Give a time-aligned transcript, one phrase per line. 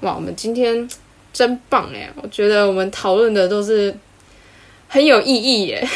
[0.00, 0.88] 哇，我们今天
[1.32, 2.10] 真棒哎！
[2.22, 3.94] 我觉得我们讨论的都是
[4.88, 5.88] 很有意义耶。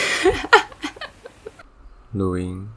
[2.13, 2.69] 录音。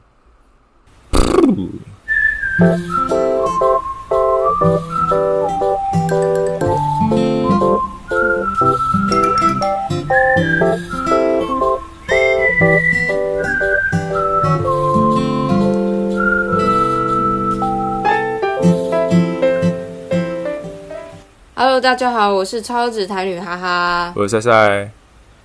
[21.78, 24.90] Hello，大家好，我是超子台女哈哈，我是赛赛，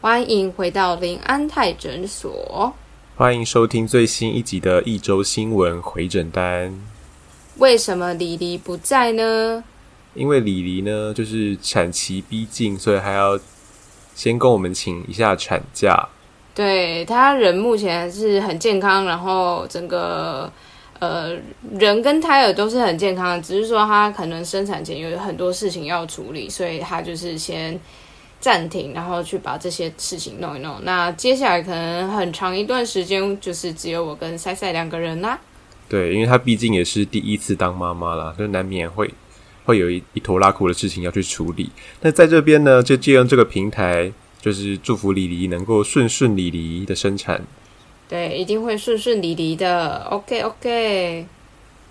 [0.01, 2.73] 欢迎回到林安泰诊所。
[3.15, 6.73] 欢迎收听最新一集的一周新闻回诊单。
[7.57, 9.63] 为什么李黎不在呢？
[10.15, 13.39] 因为李黎呢，就是产期逼近，所以还要
[14.15, 16.09] 先跟我们请一下产假。
[16.55, 20.51] 对他人目前是很健康，然后整个。
[21.03, 21.37] 呃，
[21.77, 27.77] 人跟胎儿都是很健康的，只是说他可能生产前有很多事情要处理，所以他就是先
[28.39, 30.79] 暂停，然后去把这些事情弄一弄。
[30.83, 35.37] 那接下来可能很长一段时间，就是只有我跟赛赛两个人啦。
[35.89, 39.13] 对，因为他毕竟也是第一次当妈妈啦，就难免会
[39.65, 41.69] 会有一一坨拉苦的事情要去处理。
[41.99, 44.09] 那在这边呢，就借用这个平台，
[44.41, 47.41] 就是祝福李黎能够顺顺利利的生产。
[48.13, 50.05] 对，一定会顺顺利利的。
[50.11, 51.25] OK OK。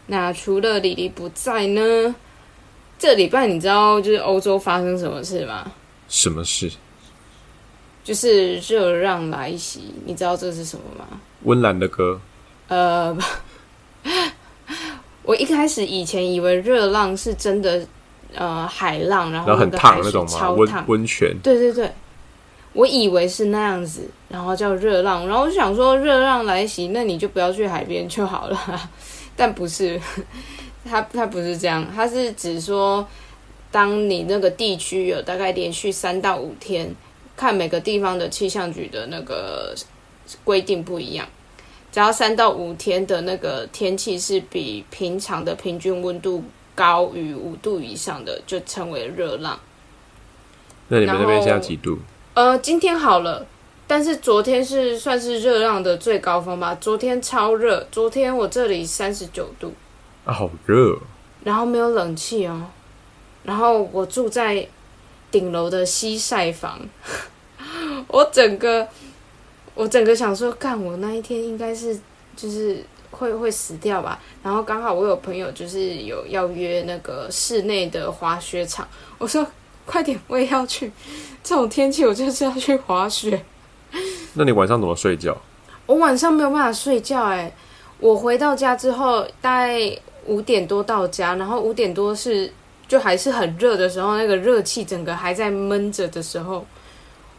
[0.06, 2.14] 那除了李黎不在呢？
[2.96, 5.72] 这礼拜你知道就是欧洲发生什么事吗？
[6.06, 6.70] 什么事？
[8.04, 9.92] 就是热浪来袭。
[10.04, 11.04] 你知道这是什么吗？
[11.42, 12.20] 温岚的歌。
[12.68, 13.18] 呃，
[15.24, 17.84] 我一开始以前以为热浪是真的，
[18.32, 20.50] 呃，海浪，然后很烫那种吗？
[20.52, 21.36] 温温泉。
[21.42, 21.90] 对对对。
[22.72, 28.90] 我以为是那样子，然后叫热浪，然后我就想说热浪来袭，那你就不要去海边就好了。
[29.36, 30.00] 但不是，
[30.84, 33.06] 它它不是这样，它是指说，
[33.70, 36.94] 当你那个地区有大概连续三到五天，
[37.36, 39.74] 看每个地方的气象局的那个
[40.44, 41.26] 规定不一样，
[41.90, 46.42] 只要三到五天的那个天气是比平常的平均温度
[46.74, 49.58] 高于五度以上的，就称为热浪。
[50.88, 51.98] 那你们那边现在几度？
[52.34, 53.44] 呃，今天好了，
[53.86, 56.74] 但是昨天是算是热浪的最高峰吧。
[56.80, 59.74] 昨天超热，昨天我这里三十九度，
[60.24, 60.98] 啊，好热。
[61.44, 62.68] 然后没有冷气哦，
[63.42, 64.66] 然后我住在
[65.30, 66.80] 顶楼的西晒房，
[68.08, 68.88] 我整个
[69.74, 72.00] 我整个想说，干我那一天应该是
[72.34, 74.18] 就是会会死掉吧。
[74.42, 78.88] 然后刚好我有朋友就是有要约那个室内的滑雪场，
[79.18, 79.46] 我说。
[79.84, 80.90] 快点，我也要去。
[81.42, 83.44] 这种天气，我就是要去滑雪。
[84.34, 85.36] 那你晚上怎么睡觉？
[85.86, 87.24] 我晚上没有办法睡觉。
[87.24, 87.52] 哎，
[87.98, 92.50] 我回到家之后，大概五点多到家，然后五点多是
[92.86, 96.64] 就还是很热的时候，那个热气整个还在闷着的时候，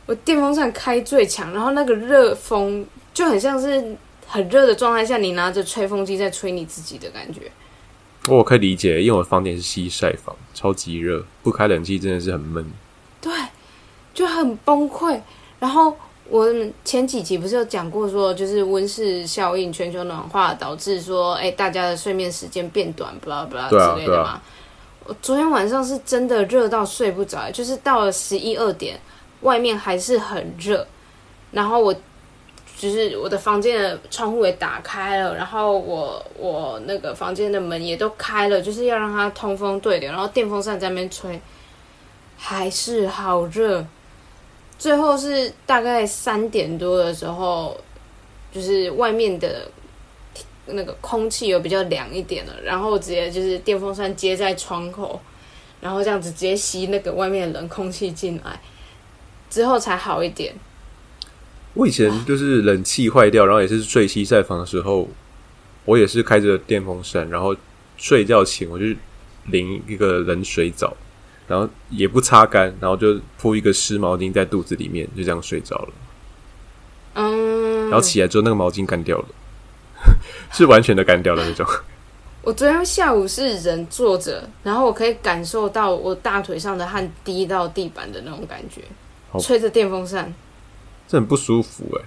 [0.05, 3.95] 我电风扇开最强，然后那个热风就很像是
[4.27, 7.49] 很热的状态下，你拿着吹风机在吹你自己的感觉。
[8.27, 12.65] 我可以理解，因为我的房间是西晒房，超级热，不开冷气真的是很闷。
[13.19, 13.31] 对，
[14.13, 15.19] 就很崩溃。
[15.59, 15.95] 然后
[16.29, 16.47] 我
[16.85, 24.41] 前几集不是有讲过，说就是温室效应、全球暖化导致说，哎，大家的睡眠时间变短，巴拉巴拉之类的嘛。
[25.05, 28.99] 我昨天晚上是真的热到睡不着，就是到了十一二点，
[29.41, 30.87] 外面还是很热，
[31.51, 31.93] 然后我。
[32.75, 41.39] 就是我的房间的窗户也打开了，然后我我那个房间的门也都开了，就是要让它通风对流，然后电风扇在那边吹，
[42.37, 43.85] 还是好热。
[44.77, 47.77] 最后是大概三点多的时候，
[48.51, 49.69] 就是外面的
[50.65, 55.21] 那个空气有比较凉一点了，然后直接就是电风扇接在窗口，
[55.79, 58.59] 然后这样子直接吸那个外面冷空气进来，
[59.49, 60.53] 之后才好一点。
[61.73, 65.09] 我以前就是冷气坏掉，然后也是睡西晒房的时候，
[65.85, 67.55] 我也是开着电风扇，然后
[67.97, 68.85] 睡觉前我就
[69.45, 70.95] 淋一个冷水澡，
[71.47, 75.89] 然后也不擦干，然后就铺一个湿毛巾在肚子里面，就这样睡着了。
[77.15, 79.25] 嗯，然后起来之后那个毛巾干掉了，
[80.53, 81.65] 是完全的干掉了那种。
[82.43, 88.81] 我昨天下午是人坐着，然后我可以感受到我大腿上的汗滴到地板的那种感觉，
[89.39, 90.33] 吹着电风扇。
[91.13, 92.01] 这很不舒服哎，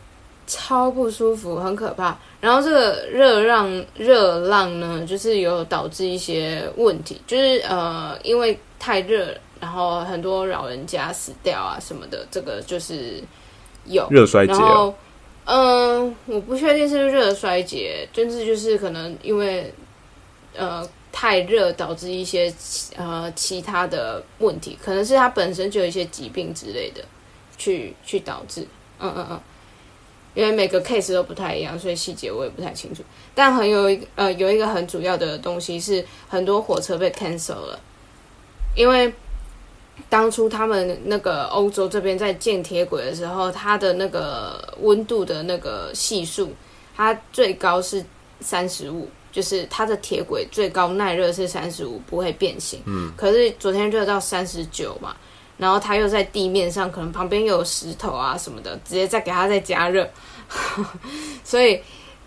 [0.48, 2.18] 超不舒服，很可怕。
[2.40, 13.22] 然后这个热浪热浪呢，就是有导致一些问题，就是呃，因为太热，然后很多老人家死掉啊什么的，这个就是
[13.84, 14.52] 有热衰竭。
[14.54, 14.92] 然后
[15.44, 19.72] 嗯，我不确定是不是热衰竭，甚至就是可能因为
[20.56, 20.84] 呃。
[21.12, 22.52] 太热导致一些
[22.94, 27.02] 呃其他的问题，可能是他本身就有一些疾病之类的，
[27.56, 28.66] 去去导致。
[29.00, 29.40] 嗯嗯嗯。
[30.34, 33.02] 因为每个 case 都不太一样，所以细节我也不太清楚。
[33.34, 37.80] 但很有一呃有一个很主要的东西是，很多火车被 cancel 了，
[38.74, 39.10] 因为
[40.10, 46.52] 当初他们那个欧洲这边在建铁轨的时候，它的那个温度的那个系数，
[46.94, 48.04] 它最高是
[48.40, 52.82] 三十五，就是它的铁轨最高耐热是三十五，不会变形。
[52.84, 53.10] 嗯。
[53.16, 55.16] 可是昨天热到三十九嘛。
[55.58, 60.06] 然后它又在地面上，可能旁边又有石头啊什么的，直接再给它再加热，
[61.42, 61.80] 所以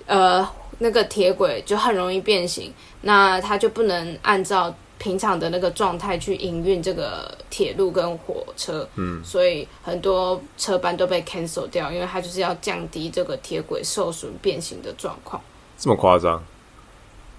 [0.08, 0.50] 呃
[0.80, 15.40] 那个铁轨就很容易变形，那它就不能按照平常的那个状态去营运这个铁路跟火车，嗯，所以很多车班都被 cancel 掉，因为它就是要降低这个铁轨受损变形的状况。
[15.78, 16.44] 这么夸张？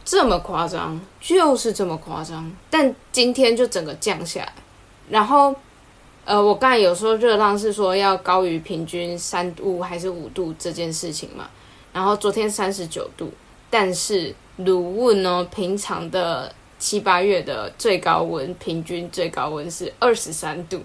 [0.05, 1.01] 这么夸张？
[1.21, 2.51] 就是这么夸张？
[2.71, 4.53] 但今天就整个降下来，
[5.09, 5.53] 然后。
[6.31, 11.51] 呃，我刚才有说热浪是说要高于平均三度还是五度这件事情嘛？
[11.93, 13.33] 然后昨天三十九度，
[13.69, 20.81] 但是鲁汶呢，平常的七八月的最高温平均最高温是二十三度，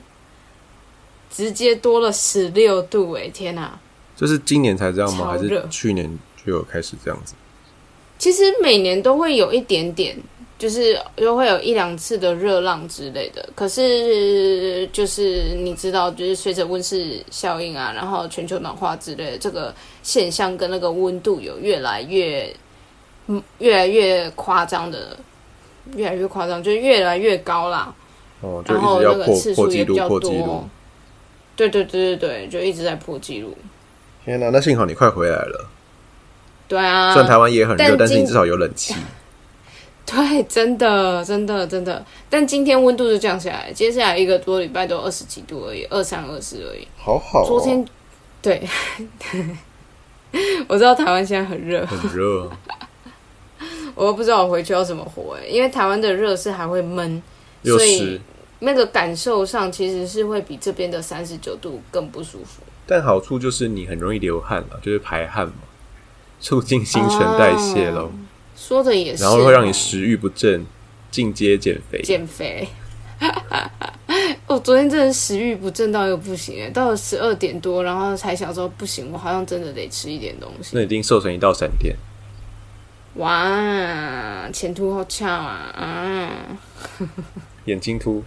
[1.29, 3.27] 直接多了十六度哎！
[3.27, 3.79] 天哪，
[4.17, 5.27] 这是今年才这样吗？
[5.27, 6.09] 还是去年
[6.43, 7.35] 就有开始这样子？
[8.17, 10.17] 其实每年都会有一点点。
[10.65, 19.71] 就是又会有一两次的热浪之类的，可是就是你知道，就是随着温室效应啊，然后全球暖化之类的这个
[20.01, 22.51] 现象跟那个温度有越来越，
[23.27, 25.15] 嗯，越来越夸张的，
[25.95, 27.93] 越来越夸张，就是越来越高啦。
[28.41, 30.67] 哦，然后那个次数也比较多。
[31.55, 33.55] 对对对对对，就一直在破纪录。
[34.23, 35.69] 天哪，那幸好你快回来了。
[36.67, 38.95] 对啊，虽然台湾也很热，但是你至少有冷气。
[40.07, 42.05] 对，真的，真的，真的。
[42.29, 46.87] 但今天温度就降下来，接下来一个多礼拜都二十几度而已，二三二四而已。
[46.95, 47.43] 好好。
[47.43, 47.83] 昨天，
[48.41, 48.67] 对，
[50.67, 52.49] 我知道台湾现在很热，很热。
[53.95, 57.23] 我都不知道我回去要怎么活哎，因为台湾的热是还会闷，
[57.63, 58.19] 所以
[58.59, 62.61] 那个感受上其实是会比这边的三十九度更不舒服。
[62.85, 65.53] 但好处就是你很容易流汗了，就是排汗嘛，
[66.39, 68.11] 促进新陈代谢喽。
[68.67, 70.65] 说的也是，然后会让你食欲不振，
[71.11, 72.01] 进阶减肥。
[72.01, 72.67] 减肥，
[74.47, 80.71] 我昨天真的食欲不振到又不行，到了十二点多，然后才想说不行，我好像真的得吃一点东西。
[80.73, 81.95] 那已经瘦成一道闪电。
[83.17, 85.71] 哇，前凸后翘啊！
[85.75, 86.31] 啊，
[87.65, 88.23] 眼睛凸。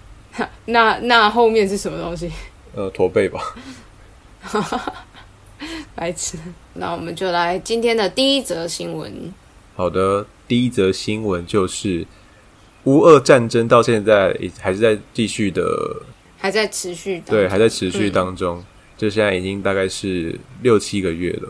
[0.64, 2.32] 那那后面是什么东西？
[2.74, 3.54] 呃，驼背吧。
[5.94, 6.38] 白痴。
[6.72, 9.30] 那我们就来今天的第一则新闻。
[9.76, 12.06] 好的，第一则新闻就是
[12.84, 16.02] 乌俄战争到现在还是在继续的，
[16.38, 18.62] 还在持续，对，还在持续当中。
[18.96, 21.48] 就现在已经大概是六七个月了。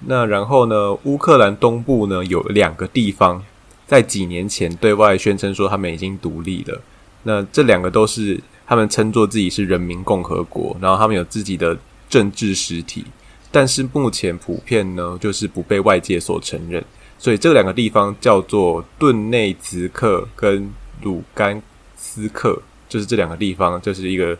[0.00, 3.44] 那然后呢，乌克兰东部呢有两个地方，
[3.86, 6.80] 在几年前对外宣称说他们已经独立了。
[7.22, 13.04] 那这两个都是他们称作自己是人民共和国，然后他们有自己的政治实体，
[13.52, 16.84] 但是目前普遍呢就是不被外界所承认。
[17.18, 20.72] 所以这两个地方叫做顿内茨克跟
[21.02, 21.60] 鲁甘
[21.96, 24.38] 斯克，就是这两个地方，就是一个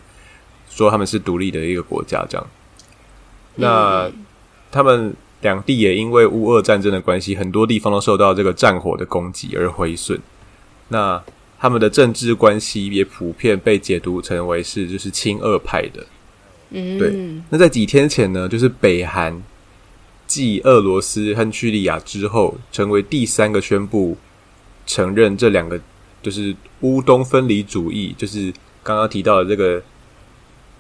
[0.71, 2.47] 说他们是独立的一个国家这样。
[3.57, 4.09] 那
[4.71, 10.17] 他们两地也因为乌俄战争的关系，很多地方都受到这个战火的攻击而毁损。
[10.87, 11.21] 那
[11.59, 16.07] 他们的政治关系也普遍被解读成为是就是亲俄派的。
[16.71, 17.13] 嗯，对。
[17.51, 19.43] 那在几天前呢，就是北韩。
[20.29, 24.17] 继俄罗斯和叙利亚之后，成为第三个宣布
[24.87, 25.81] 承认这两个
[26.23, 29.83] 就是乌东分离主义，就是刚刚提到的这个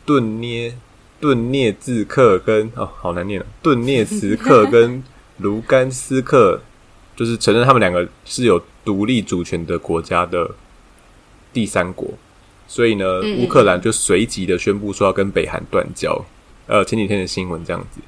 [0.05, 0.76] 顿涅
[1.19, 5.02] 顿涅茨克跟哦，好难念啊，顿涅茨克 跟
[5.38, 6.61] 卢甘斯克，
[7.17, 10.55] 就是承认他们两个是有独立主权的国家的
[11.52, 12.09] 第三国，
[12.67, 16.25] 所以呢，乌克兰就随即的宣布说要跟北韩断交。
[16.67, 18.00] 呃，前几天的新闻这样子。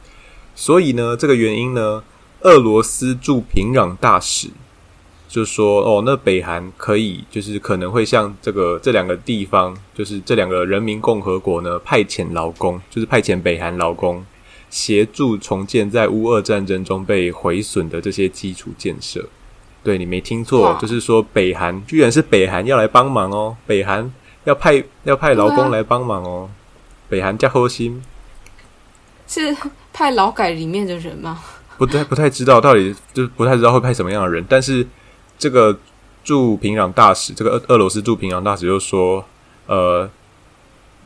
[0.54, 2.02] 所以呢，这个原因呢，
[2.40, 4.48] 俄罗斯驻平壤大使
[5.28, 14.26] 就说：“哦，那北韩可以，就是可能会向这个这两个地方，就是这两个人民共和国呢，派遣劳工，就是派遣北韩劳工
[14.68, 19.28] 协助重建在乌俄战争中被毁损的这些基础建设。”
[19.82, 24.12] 对你没听错，就是说北韩居然是北韩要来帮忙哦，北韩
[24.44, 26.50] 要派要派劳工来帮忙哦，
[27.08, 28.02] 北韩加核心
[29.26, 29.56] 是。
[29.92, 31.40] 派劳改里面的人吗？
[31.78, 34.44] 不太不太知道，到底就是不太知道会派什么样的人。
[34.48, 34.86] 但是
[35.38, 35.78] 这个
[36.22, 39.24] 驻平壤大使，这个俄俄罗斯驻平壤大使就说，
[39.66, 40.10] 呃，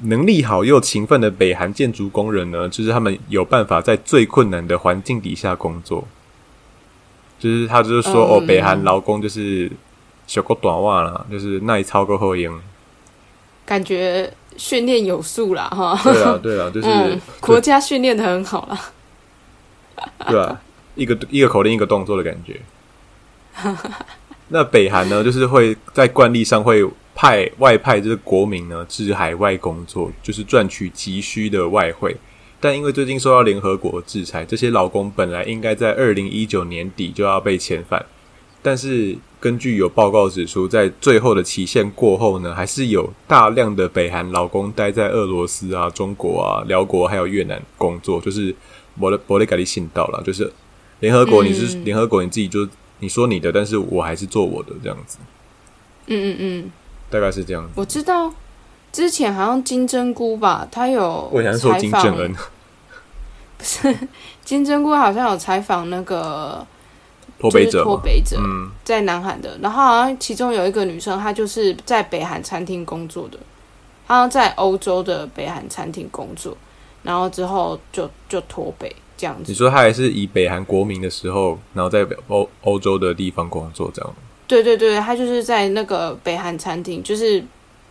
[0.00, 6.06] 能力好又勤奋的北韩建筑工人呢，就是他们有办法在最困难的环境底下工作。
[7.38, 9.70] 就是他就是说，哦，北韩劳工就是
[10.26, 12.58] 小个短袜了，就是耐操够后硬，
[13.66, 15.98] 感觉训练有素啦，哈。
[16.04, 18.80] 对啊，对啊， 就是国家训练的很好啦。
[20.28, 20.60] 对啊，
[20.94, 22.60] 一个一个口令一个动作的感觉。
[24.48, 26.84] 那北韩呢， 就是会在惯例上会
[27.14, 32.16] 派外派这个国民呢至海外工作，就是赚取急需的外汇。
[32.60, 38.04] 但因为最近受到联合国制裁，这些劳工本来应该在二零一九年底就要被遣返，
[38.64, 48.52] 但是根据有报告指出，在最后的期限过后呢，还是有大量的北韩劳工待在俄罗斯啊、中国啊、辽国还有越南工作，就是
[48.98, 50.50] 伯雷伯雷盖利信道了，就是
[51.00, 52.66] 联合国你是联合国你自己就。
[53.00, 55.18] 你说你的，但是我还是做我的这样子。
[56.06, 56.70] 嗯嗯嗯，
[57.10, 57.68] 大概是这样。
[57.74, 58.32] 我知道
[58.92, 62.32] 之前好像金针菇吧，他有我想说金正恩，
[63.58, 63.94] 不是
[64.44, 66.64] 金针菇好像有采访那个
[67.44, 68.38] 脱北者，脱北者
[68.84, 73.38] 在南韩的，然后好像其中有一个女生，她就是在北韩餐厅工作的，
[74.06, 76.56] 好像在欧洲的北韩餐厅工作，
[77.02, 78.94] 然后之后就就脱北。
[79.16, 84.14] 这样子，你说她还是以北韩国民的时候，然后在欧欧洲的地方工作，这样
[84.48, 87.42] 对对对，她就是在那个北韩餐厅，就是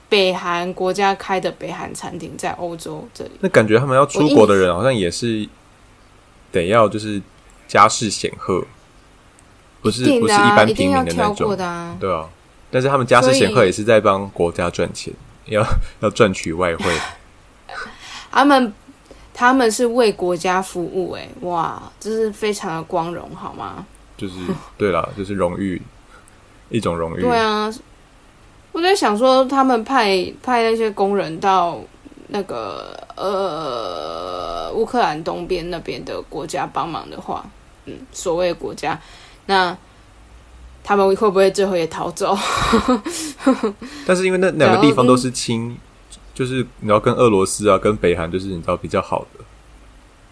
[0.10, 3.32] 北韩国家开的北韩餐厅，在欧洲这里。
[3.40, 5.48] 那感觉他们要出国的人，好像也是
[6.52, 7.22] 得要就是
[7.70, 8.62] 家世显赫，
[9.84, 12.28] 不是不是一般平民的那种的，对啊。
[12.72, 15.14] 但是他们家世显赫也是在帮国家赚钱，
[15.46, 15.64] 要
[16.00, 16.86] 要赚取外汇。
[18.32, 18.74] 他们。
[19.36, 23.84] 他们是为国家服务，哎，哇，这是非常的光荣，好吗？
[24.16, 24.36] 就是
[24.78, 25.82] 对啦，就是荣誉，
[26.70, 27.22] 一种荣誉。
[27.22, 27.74] 对啊，
[28.72, 31.80] 我在想说，他们派派那些工人到
[32.28, 37.44] 那个呃乌克兰东边那边的国家帮忙的话，
[37.86, 38.98] 嗯，所谓国家，
[39.46, 39.78] 那
[40.84, 42.38] 他们会不会最后也逃走？
[44.06, 45.78] 但是因为那两个地方都是亲。
[46.36, 49.46] 就是你要跟俄罗斯啊，跟北韩，就是你知道比较好的，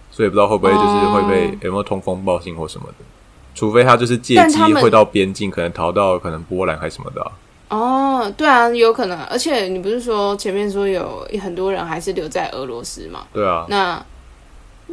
[0.10, 3.06] 所以不知道会不会就是会被有没有通风报信或什么的，
[3.54, 7.32] 除非他就是借机会到边境，可能逃到可能波兰还是什么的。
[7.70, 9.20] 哦，对啊，有可能。
[9.26, 13.28] 而且你不是说前面说有很多人还是留在俄罗斯嘛？
[13.32, 13.68] 对啊。
[13.70, 14.04] 那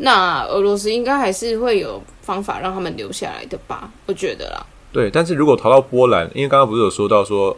[0.00, 3.90] 那俄罗斯应该还是会有方法让他们留下来的吧？
[4.06, 4.66] 我觉得啦。
[4.92, 7.56] 对，但是如果逃到波兰，因为刚刚不是有说到说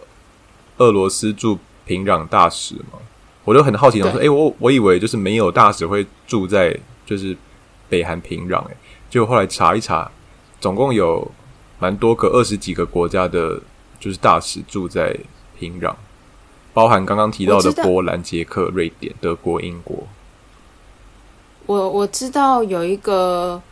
[0.78, 2.98] 俄罗斯驻平壤大使吗？
[3.44, 7.36] 我就很好奇，我说：“哎，我我以为就是没有大使会住在就是
[7.88, 8.76] 北韩平壤，哎，
[9.08, 10.10] 就后来查一查，
[10.60, 11.30] 总共有
[11.78, 13.60] 蛮多个二十几个国家的，
[13.98, 15.16] 就是大使住在
[15.58, 15.94] 平壤，
[16.72, 20.06] 包含刚刚提到的波兰、捷克、瑞典、德国、英国。
[21.70, 23.62] 我我知道有一个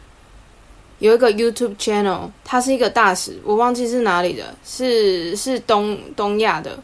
[1.00, 6.78] 有一个 YouTube channel，他是一个大使，我忘记是哪里的，是是东东亚的，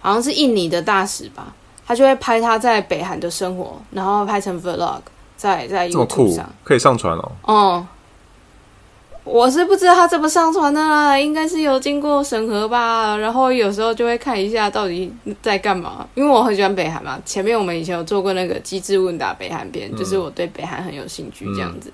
[0.00, 1.54] 好像是印尼的大使吧。”
[1.86, 5.00] 他就会拍他在北韩的生活，然后拍成 vlog，
[5.36, 7.32] 在在 YouTube 上可以上传哦。
[7.42, 7.86] 哦，
[9.28, 13.16] 我是不知道他怎么上传的啦，应该是有经过审核吧。
[13.16, 17.20] 然后有时候就会看一下到底在干嘛，因为我很喜欢北韩嘛。
[17.24, 21.92] 前面我们以前有做过那个机智问答北韩篇，就是我对北韩很有兴趣这样子。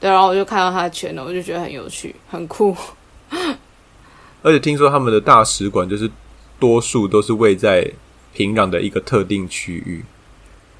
[0.00, 2.76] 对，然后我就看到他的圈了，我就觉得很有趣，很酷。
[4.42, 6.10] 而且听说他们的大使馆就是
[6.58, 7.88] 多数都是位在。
[8.34, 10.02] 平壤的一个特定区域，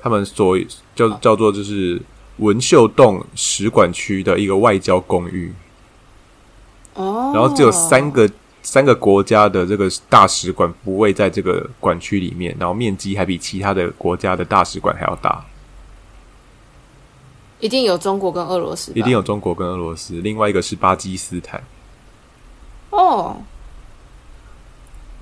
[0.01, 0.59] 他们所
[0.97, 2.01] 叫叫做就是
[2.39, 5.53] 文秀洞使馆区的一个外交公寓。
[6.95, 8.29] 哦，然后只有三个
[8.63, 15.45] 三个国家的这个大使馆不位在这个馆区里面，然后面积还比其他的国家的大使馆还要大。
[17.61, 21.63] 一定有中国跟俄罗斯，一定有中国跟俄罗斯，另外一个是巴基斯坦。
[22.91, 23.37] 哦。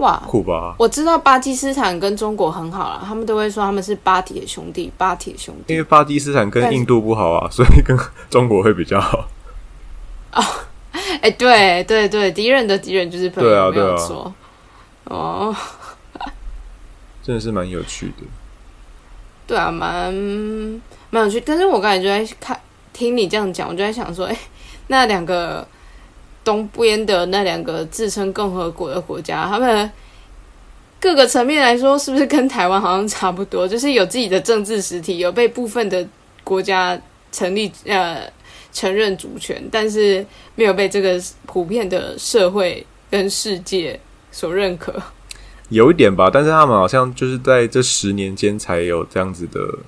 [0.00, 0.74] 哇，酷吧！
[0.78, 5.74] 我知道巴基斯坦跟中国很好了，他们都会说他们是巴铁兄弟，巴铁兄弟。
[5.74, 7.98] 因为巴基斯坦跟印度不好啊， 所以跟
[8.30, 9.28] 中国会比较好。
[10.32, 10.42] 哦，
[11.20, 14.32] 哎，对对对，敌人的敌人就是朋友，没有错。
[15.04, 15.54] 哦，
[17.22, 18.24] 真的是蛮有趣的。
[19.46, 20.14] 对啊，蛮
[21.10, 21.38] 蛮有趣。
[21.42, 22.58] 但是我刚才就在看，
[22.94, 24.36] 听你这样讲，我就在想说，哎，
[24.86, 25.68] 那两个。
[26.50, 29.88] 东边的那两个自称共和国的国家，他们
[30.98, 33.68] 各个层面来说，是不是跟台湾好像差不多？
[33.68, 36.04] 就是有自己的政治实体，有被部分的
[36.42, 38.28] 国家成立呃
[38.72, 40.26] 承认主权，但是
[40.56, 44.00] 没有被这个普遍的社会跟世界
[44.32, 45.00] 所认可。
[45.68, 49.78] 有一点吧，但是他们好像就是在这十年间才有这样子的，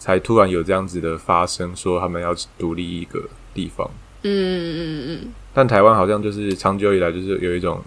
[0.00, 3.22] 才突然有这样子的发生，说他们要独立一个
[3.54, 3.88] 地方。
[4.22, 7.80] 嗯嗯嗯，但台湾好像就是长久以来就是有一种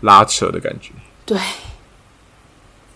[0.00, 0.90] 拉扯的感觉。
[1.24, 1.38] 对。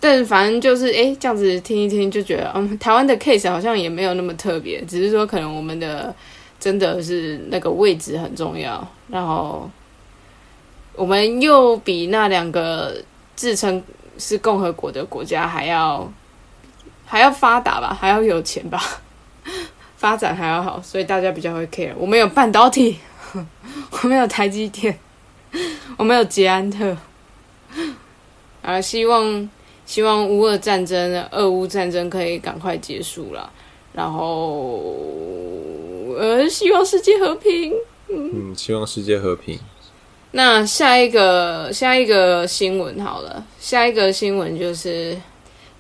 [0.01, 6.13] 但反正就是哎，这样子听一听就觉得，嗯，台湾的 case 好像也没有那么特别，只是说可能我们的
[6.59, 9.71] 真的是那个位置很重要，然后
[10.95, 12.97] 我们又比那两个
[13.37, 13.81] 自称
[14.19, 16.13] 是共和国的国家还要
[17.05, 18.83] 还要发达吧，还要有钱吧，
[19.97, 21.93] 发展还要好，所以大家比较会 care。
[21.97, 22.99] 我们有半导体，
[24.03, 24.99] 我没有台积电，
[25.97, 26.97] 我没有捷安特，
[28.63, 29.49] 啊，希望。
[29.87, 33.49] 希望乌俄战争、俄乌战争可以赶快结束了，
[33.93, 34.93] 然后
[36.19, 37.73] 呃，希望世界和平。
[38.09, 39.57] 嗯，希望世界和平。
[40.33, 45.17] 那下一个下一个新闻好了，下一个新闻就是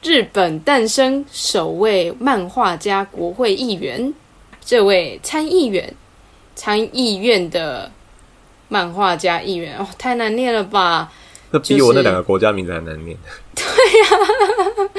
[0.04, 4.14] 日本诞生首位漫画家国会议员，
[4.64, 5.92] 这位参议员
[6.56, 7.92] 参议院的
[8.68, 11.12] 漫画家议员哦，太难念了吧？
[11.52, 13.16] 那比我那两个国家名字还难念。
[13.54, 14.90] 对呀，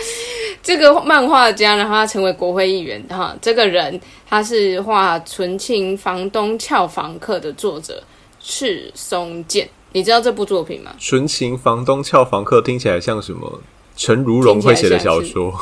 [0.63, 3.35] 这个漫画家，然后他成为国会议员哈。
[3.41, 3.99] 这个人
[4.29, 8.01] 他是画《纯情房东俏房客》的作者
[8.39, 10.91] 赤松健，你知道这部作品吗？
[11.05, 13.59] 《纯情房东俏房客》听起来像什么？
[13.97, 15.53] 陈如荣会写的小说。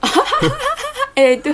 [1.14, 1.52] 哎，对，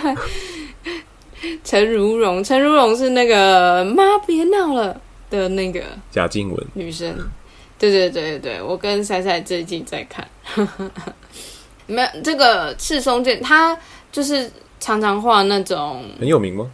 [1.63, 7.15] 陈如荣，陈如荣是那个妈别闹了的那个贾静雯女生。
[7.79, 10.29] 对对对对我跟赛赛最近在看，
[11.87, 13.75] 没有这个赤松健，他
[14.13, 16.71] 就是常常画那种很有名吗？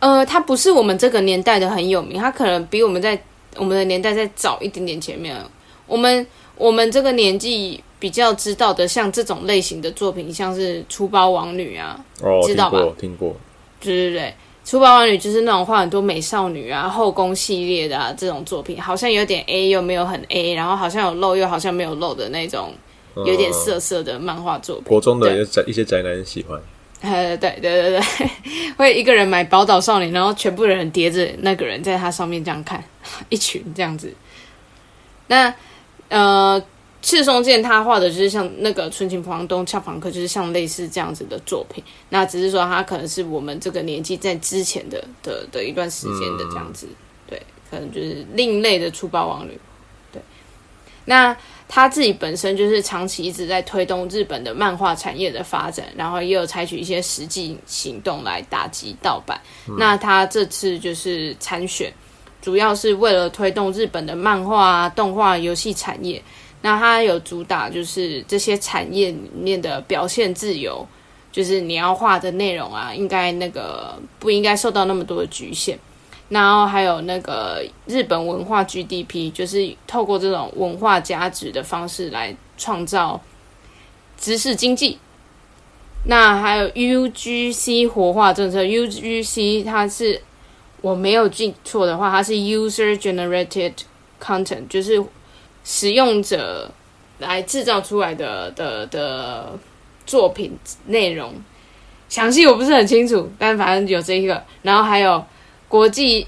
[0.00, 3.16] 呃，他不是我们这个年代的很有名，他可能比我们在
[3.56, 5.36] 我们的年代再早一点点前面。
[5.86, 11.98] 我们我们这个年纪比较知道的，像这种类型的作品，像是《粗包王女》啊，
[12.46, 12.78] 知道吧？
[12.98, 13.34] 听过，
[13.80, 14.34] 对对对。
[14.64, 22.74] 粗包王女就是那种画很多美少女啊、后宫系列的啊，这种作品，好像有点 A 又没有很 A，然后好像有露又好像没有露的那种，
[23.14, 24.84] 有点色色的漫画作品。
[24.86, 26.60] 国中的宅一些宅男喜欢。
[27.00, 28.30] 呃，对对对对，
[28.76, 32.82] 会一个人买《宝岛少年》，然后全部人叠着那个人在他上面这样看，
[33.30, 34.12] 一群这样子。
[35.28, 35.54] 那
[36.08, 36.60] 呃。
[37.06, 41.80] 赤松健他画的就是像那个《春情房东俏房客》，就是像类似这样子的作品。
[42.08, 46.88] 那只是说他可能是我们这个年纪在之前的的的一段时间的这样子，
[47.28, 47.40] 对，
[47.70, 49.56] 可能就是另类的粗暴王女。
[50.10, 50.20] 对，
[51.04, 51.36] 那
[51.68, 59.40] 他自己本身就是长期一直在推动日本的漫画产业的发展，然后也有采取一些实际行动来打击盗版。
[59.78, 61.92] 那他这次就是参选，
[62.42, 66.20] 主要是为了推动日本的漫画、动画、游戏产业。
[66.66, 70.84] 那它有主打就是这些产业里面的表现自由，
[71.30, 75.78] 就是你要画的内容啊，应该那个不应该受到那么多的局限。
[76.28, 83.20] 然后还有那个日本文化 GDP，就是透过这种文化价值的方式来创造
[84.18, 84.98] 知识经济。
[86.06, 90.20] 那还有 UGC 活化政策，UGC 它是
[90.80, 93.74] 我没有记错的话，它是 User Generated
[94.20, 95.00] Content，就是。
[95.68, 96.70] 使用者
[97.18, 99.58] 来制造出来的的的
[100.06, 101.34] 作品内容，
[102.08, 105.22] 详细我不是很清楚，但反正有这一个，然后还有
[105.66, 106.24] 国际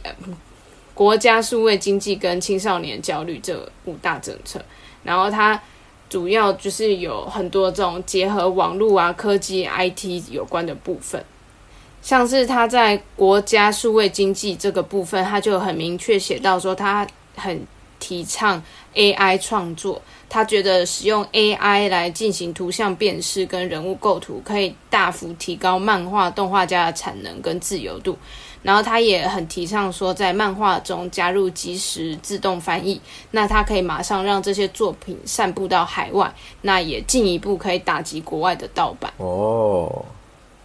[0.93, 4.61] 国家数位经济跟青少年焦虑这五大政策，
[5.05, 5.63] 然后它
[6.11, 11.25] 主要就是有很多这种结合网络啊、科技、IT 有关的部分，
[12.03, 17.65] 像是他在国家数位经济这个部分，他就很明确写到说，他很
[18.01, 18.61] 提倡。
[18.99, 28.19] AI 创作，他觉得使用 AI 来进行图像辨识跟人物构图，可以大幅提高漫画动画家的产能跟自由度。
[28.61, 39.13] 然后他也很提倡说，在漫画中加入即时自动翻译，那他可以马上让这些作品散布到海外，那也进一步可以打击国外的盗版。
[39.19, 40.05] 哦，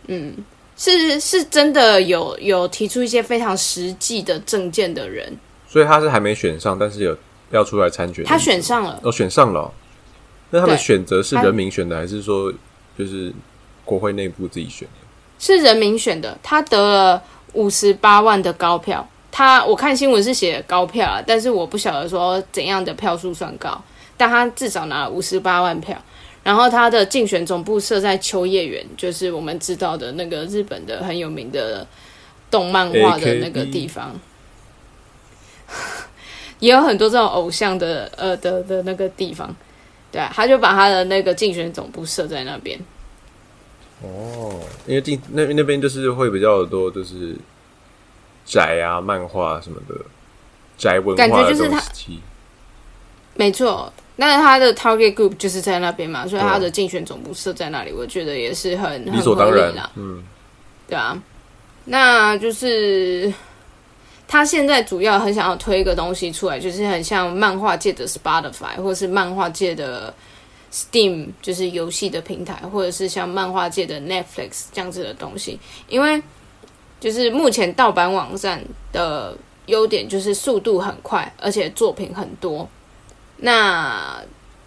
[0.08, 0.36] 嗯，
[0.76, 7.16] 是是真的有有提出一些非常实际的证件的人，所以他是还没选上，但是有。
[7.54, 9.72] 要出来参选，他选上了，哦，选上了。
[10.50, 12.52] 那他们选择是人民选的，还是说
[12.98, 13.32] 就是
[13.86, 14.94] 国会内部自己选的？
[15.40, 19.08] 是人民选的，他得了五十八万的高票。
[19.32, 23.84] 他我看新闻是写高票啊，但是我不晓得说怎样的票数算高，
[24.16, 26.00] 但他至少拿了五十八万票。
[26.44, 31.88] 然后他的竞选总部设在秋叶原，就是我们知道的那个日本的很有名的
[32.52, 34.14] 动漫画的那个地方。
[36.64, 39.54] 也有很多这种偶像的呃的的那个地方，
[40.10, 42.80] 对啊，他就把他的那个竞选总部设在那边。
[44.02, 47.36] 哦，因为竞那那边就是会比较多，就是
[48.46, 49.96] 宅啊、漫画什么的
[50.78, 51.84] 宅文感觉化的就是他。
[53.36, 60.24] 没错，那他的 target group 就是在那边嘛，所以他的竞选总部设在那里，我觉得也是很理所当然啦，，嗯，
[60.88, 61.22] 对啊。
[61.86, 63.34] 那就是
[64.28, 70.14] 他现在主要很想要推一个东西出来，就是很像漫画界的 Spotify，或是漫画界的
[70.72, 75.60] Steam，就是游戏的平台，或者是像漫画界的 Netflix 这样子的东西。
[75.88, 76.22] 因为
[77.00, 82.68] 就是目前盗版网站的优点就是速度很快，而且作品很多。
[83.38, 84.20] 那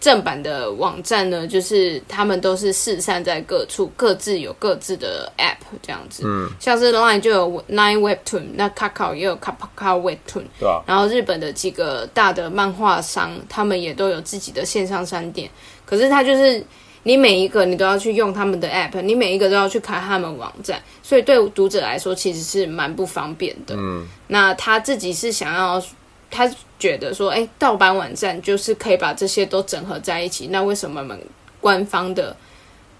[0.07, 6.23] 正版的网站呢，就是他们都是四散在各处，各自有各自的 App 这样子。
[6.25, 15.49] 嗯，像是 Line 就有 Nine Webtoon，那 Kakao 也有 Kakao Webtoon，对啊，然后日本的几个大的漫画商，他们也都有自己的线上商店。
[15.85, 16.63] 可是它就是
[17.03, 23.75] 你每一个你都要去用他们的 App，你每一个都要去开他们网站，所以对读者来说其实是蛮不方便的。
[23.77, 25.83] 嗯，那他自己是想要，
[26.29, 31.19] 他觉得说，哎，盗版网站就是可以把这些都整合在一起，那为什么我们
[31.59, 32.35] 官方的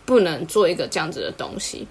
[0.05, 1.87] 不能做一个这样子的东西？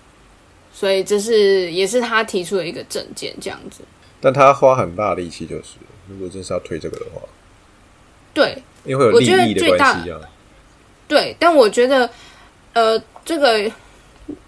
[0.73, 3.83] 所以这是也是他提出的一个证件，这样子。
[4.21, 5.77] 但他花很大力气，就是
[6.09, 7.21] 如果真是要推这个的话，
[8.35, 10.21] 对因为会有我觉得利益的最大关系啊。
[11.09, 12.11] 对，但我觉得，
[12.73, 13.71] 呃，这个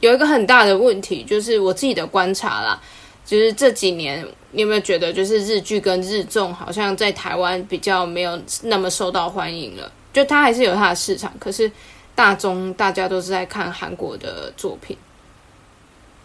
[0.01, 2.83] 有一个很大的问题，就是我自己的观察啦，
[3.25, 9.93] 就是这几年你有没有觉得，就是日剧跟日综好像在台湾比较没有那么受到欢迎了？
[10.13, 11.71] 就它还是有它的市场，可是
[12.15, 14.97] 大众大家都是在看韩国的作品。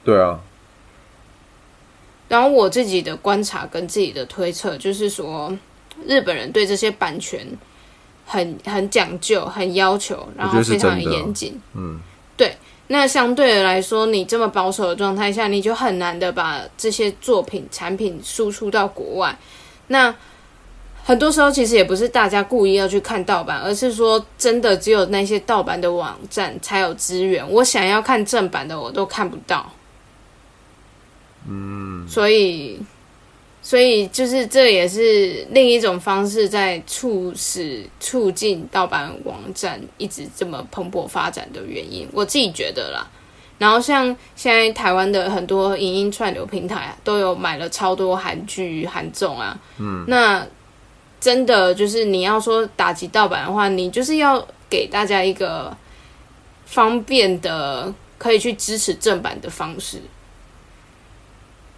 [0.04, 0.40] 对啊，
[2.28, 5.56] 然后我自己的观察跟自己的推测，就是说
[6.08, 7.46] 日本人对这些版权
[8.26, 11.62] 很很讲究、很要求，然后非常的严谨。
[11.74, 12.00] 嗯，
[12.94, 19.36] 那相对的来说，你这么保守的状态下，你就很难的把这些作品产品输出到国外。
[19.88, 20.14] 那
[21.04, 29.72] 很多时候其实也不是大家故意要去看盗版，而是说真的只有那些盗版的网站才有资源，我想要看正版的我都看不到。
[31.50, 32.80] 嗯，所以。
[33.66, 42.06] 所以，就是这也是另一种方式，在促使促进盗版网站一直这么蓬勃发展的原因。
[42.12, 43.10] 我自己觉得啦。
[43.58, 49.58] 然后，像现在台湾的很多影音串流平台、啊、都有买了超多韩剧、韩综啊。
[49.78, 50.46] 嗯，那
[51.22, 55.74] 真的就是你要说打击盗版的话，你就是要给大家一个
[56.66, 60.02] 方便的可以去支持正版的方式。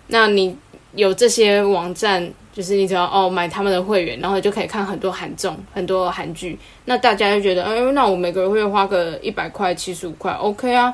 [0.07, 0.57] 那你。
[0.95, 6.57] 有这些网站，就是你只要哦买他们的会员，然后就可以看很多韩综、很多韩剧。
[6.85, 10.93] 那大家就觉得，哎，那我每个月花个一百块、七十五块，OK 啊。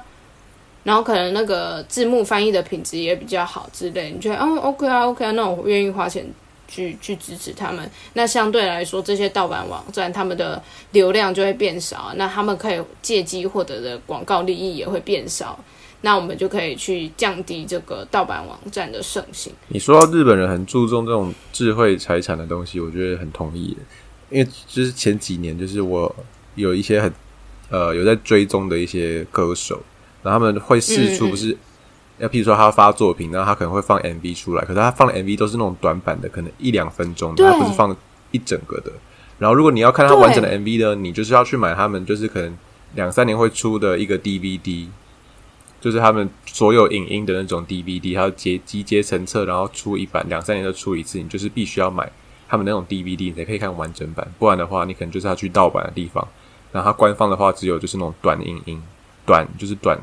[0.83, 6.25] 然后可能那个字幕翻译的品质也比较好之类，你觉得哦 OK 啊 OK 啊，那我愿意花钱
[6.67, 7.87] 去去支持他们。
[8.13, 10.59] 那相对来说，这些盗版网站他们的
[10.93, 15.59] 流量就会变少，那他们可以借机获得的广告利益也会变少。
[16.03, 19.53] 那我们就可以去降低这个盗版网站的盛行。
[19.67, 23.77] 你说到日本人很注重这种智慧财产的东西，我觉得很同意。
[24.29, 26.13] 因为就是前几年，就是我
[26.55, 27.13] 有一些很
[27.69, 29.79] 呃有在追踪的一些歌手，
[30.23, 31.55] 然后他们会试出不是，
[32.17, 37.95] 要譬如说他发作品，然后他可能会放 MV 出来，可是他放的 MV 都是那种短版的，可能一两分钟的，他不是放
[38.31, 38.91] 一整个的。
[39.37, 42.57] 然后如果你要看他完整的 MV 呢，你就是要去买他们就是可能
[42.95, 44.87] 两三年会出的一个 DVD。
[45.81, 51.17] 就是他们所有影音的那种 DVD，它集集结成册，然后出一版，两三年就出一次。
[51.17, 52.09] 你就是必须要买
[52.47, 54.25] 他们那种 DVD，你才可以看完整版。
[54.37, 56.25] 不然的话，你可能就是要去盗版的地方。
[56.71, 58.81] 然后它官方的话，只有就是那种短影音，
[59.25, 59.99] 短就是短，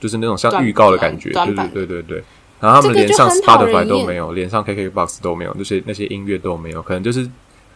[0.00, 1.30] 就是那种像预告的感觉。
[1.30, 2.24] 对对对对对。
[2.60, 6.80] 然后他们连上 Spotify 都没有，连上 KKBox 都没有，那些那些音乐都没有。
[6.80, 7.22] 可能就是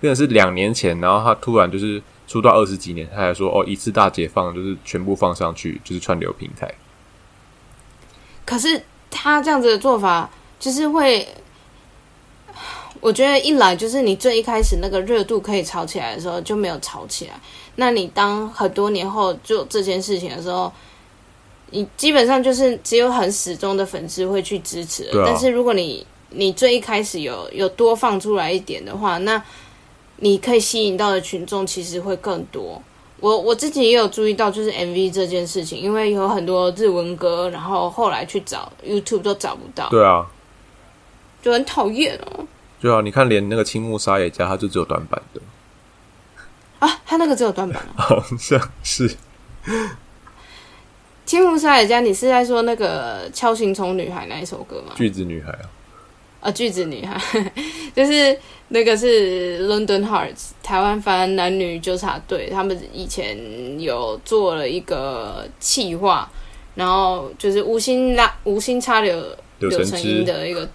[0.01, 6.73] 真的是两年前，然后他突然就是出到二十几年，他还说哦，一次大解放，就是全部放上去，就是串流平台。
[8.49, 11.29] 可是他这样子的做法，就是会，
[12.99, 17.39] 我觉得一来就是你最一开始那个热度可以炒起来的时候就没有炒起来，
[17.77, 20.73] 那你当很多年后做这件事情的时候，
[21.73, 25.05] 你基本上就是只有很始终的粉丝会去支持。
[25.11, 29.45] 啊、但是如果你你最一开始有有多放出来一点的话，那
[30.17, 32.83] 你可以吸引到的群众其实会更多。
[33.21, 40.25] 我我自己也有注意到，就是 MV 这件事情，因为有很多日文歌，然后后来去找 YouTube 都找不到，对啊，
[41.43, 42.47] 就很讨厌哦。
[42.81, 45.41] 对啊，你看连那个青木沙也加，他就只有短版的，
[46.79, 47.99] 啊，他那个只有短版啊。
[48.07, 49.17] 好像是
[51.27, 54.93] 青木沙也加，你是在说那个敲行虫女孩那一首歌吗？
[54.95, 55.67] 句子女孩啊，
[56.49, 57.21] 啊，句子女孩，
[57.95, 63.37] 就是那个是 London Hearts 台湾翻男女纠察队，他们以前
[63.79, 66.31] 有做了一个企划，
[66.75, 69.15] 然后就是无心拉无心插柳
[69.59, 70.67] 柳柳成荫的一个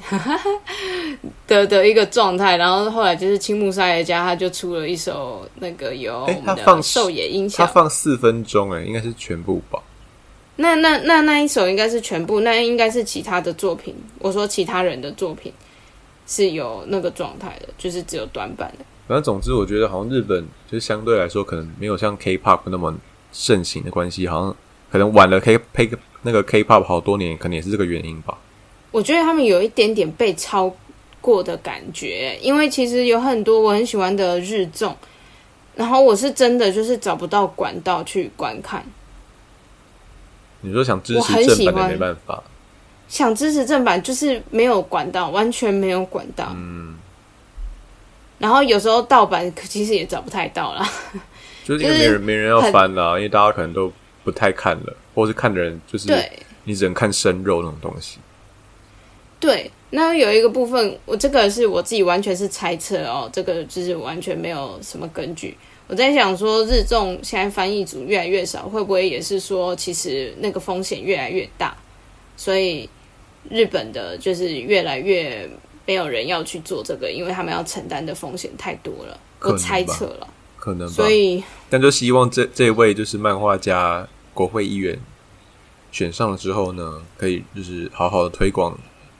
[1.46, 9.79] 的的一个状态，然后后来就是青木沙耶加他就出了一首那个有我们他放的狩野音它响，放四分钟，哎，应该是全部吧？
[10.60, 13.96] 那那那那一首应该是全部，那应该是其他的作品。
[14.18, 15.50] 我说其他人的作品
[16.26, 18.84] 是有那个状态的，就是只有短板的。
[19.08, 22.94] 反正总之，我觉得好像日本就是相对来说，可能没有像 K-pop 那么
[23.32, 24.56] 盛行的关系，好像
[24.92, 25.90] 可能晚了 K K
[26.22, 28.36] 那个 K-pop 好多年，可能也是这个原因吧。
[28.90, 30.70] 我觉得他们有一点点被超
[31.22, 34.94] 过的感觉，因为其实有很多我很喜欢的日综，
[35.74, 38.84] 然后我是真的就是找不到管道去观看。
[40.62, 42.42] 你说想支持正版没办法，
[43.08, 46.52] 想支持正版，就是没有管道，完全没有管道。
[46.54, 46.96] 嗯，
[48.38, 50.88] 然后有时候盗版其实也找不太到啦。
[51.64, 53.92] 就是 因为没人没人要翻啦、因为大家可能都
[54.22, 56.30] 不太看了，或是看的人就是对
[56.64, 58.18] 你只能看生肉那种东西。
[59.38, 65.56] 对，那有一个部分，我这个是我自己完全是猜测哦，这个就是完全没有什么根据。
[65.90, 71.76] 我在想说，日中现在翻译组越来越少，会不会也是说，其实那个风险越来越大，
[72.36, 72.88] 所以
[73.50, 75.50] 日本的就是越来越
[75.84, 79.18] 没有人要去做这个，因为他们要承担的风险太多了。
[79.40, 84.96] 我猜测了，可能吧所，以但就希望这这位就是漫画家国会议员
[85.90, 88.78] 选上了之后呢，可以就是好好的推广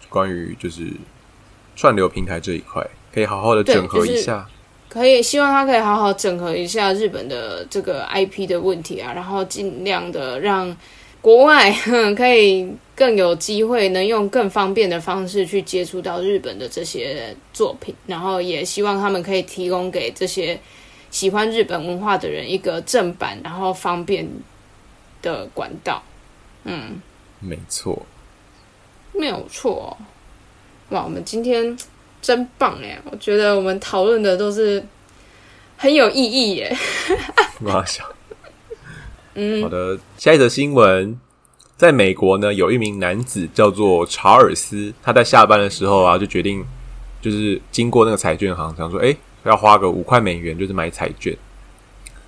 [0.09, 0.87] 关于就是
[1.74, 4.48] 串流平台这一块，可以好好的整合就是一下。
[4.90, 10.76] 可以希望他可以好好整合一下日本的这个 IP 的问题啊，然后尽量的让
[11.22, 11.72] 国外
[12.16, 20.59] 可以更有机会能用更方便的方式去接触到日本的这些作品，然后也希望他们可以提供给这些
[21.11, 24.29] 喜欢日本文化的人一个正版然后方便
[25.22, 26.03] 的管道。
[26.64, 27.00] 嗯，
[27.38, 28.05] 没错，
[29.12, 29.96] 没有错、
[30.88, 31.76] 哇，我们今天
[32.22, 33.00] 真棒哎！
[33.11, 34.85] 我觉得我们讨论的都是
[35.76, 36.76] 很有意义耶。
[37.61, 38.06] 马想。
[39.35, 41.18] 嗯，好的，下一则新闻，
[41.76, 46.64] 在美国呢，有一名男子叫做查尔斯，他在下班的时候啊，就决定
[47.22, 51.35] 就是经过那个彩券行，想说，哎，要花个五块美元，就是买彩券。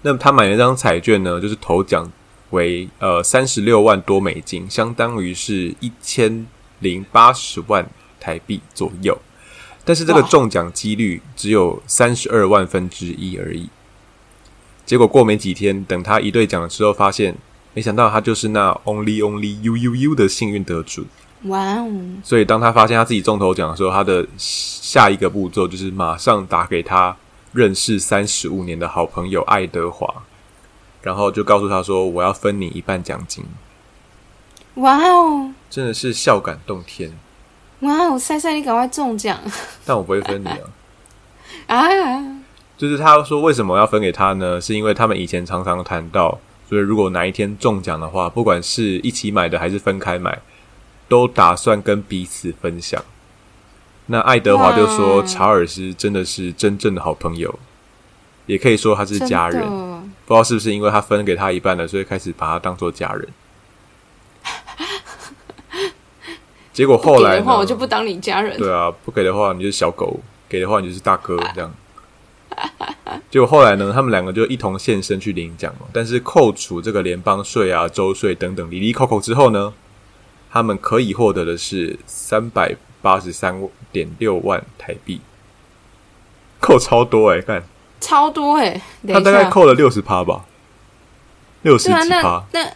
[0.03, 2.11] 那么他买了一张彩券呢，就是头奖
[2.51, 6.47] 为呃三十六万多美金，相当于是一千
[6.79, 7.87] 零八十万
[8.19, 9.19] 台币左右。
[9.85, 13.69] 但是这个中奖几率只有三十二万分之一而已。
[14.85, 17.37] 结果过没几天，等他一兑奖的时候，发现
[17.73, 21.07] 没想到他就是那 only only u u u 的幸运得主。
[21.45, 21.91] 哇哦，
[22.23, 27.17] 所以当他发现他自己中头奖的时候，他的下一个步骤就是马上打给他
[27.53, 30.23] 认识三十五年的好朋友爱德华，
[31.01, 33.45] 然后就告诉他说：“我要分你一半奖金。
[34.75, 37.13] 哇哦，”真的是笑感动天，
[37.83, 38.19] 哇哦！
[38.19, 39.39] 赛赛，你赶快中奖
[39.85, 40.59] 但我不会分你啊。
[41.79, 42.43] 啊！
[42.79, 44.61] 就是他说为什么要分给他呢？
[44.61, 50.41] 是因为他们以前常常谈到，所以如果哪一天中奖的话，不管是一起买的还是分开买，
[51.09, 53.03] 都打算跟彼此分享。
[54.07, 57.57] 那爱德华就说，查尔斯真的是真正的好朋友，
[58.47, 59.63] 也可以说他是家人。
[60.25, 63.29] 不知道是不是因为他分给他一半了，所以开始把他当做家人。
[66.73, 68.57] 结果后来的话，我就不当你家人。
[68.59, 71.73] 对啊，不给的话你就是小狗，给的话你就是大哥这样。
[73.31, 75.87] 结果后来呢，他们两个就一同现身去领奖嘛。
[75.93, 79.73] 但是扣除这个联邦税啊、州税等等，里里扣扣之后呢，
[80.51, 85.21] 他们可以获得的是三百八十三点六万台币，
[86.61, 87.63] 扣超多哎、看。
[88.01, 90.45] 超多哎、等他，大概扣了六十趴吧，
[91.63, 92.69] 六十几趴，那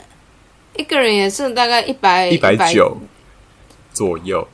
[0.77, 2.97] 一个人也是大概一百一百九
[3.97, 4.47] 左右。